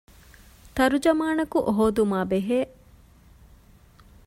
[0.75, 2.59] ތަރުޖަމާނަކު ހޯދުމާ ބެހޭ